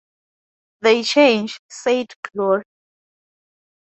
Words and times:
"They 0.81 1.03
change," 1.03 1.59
said 1.69 2.07
Gloria. 2.33 2.63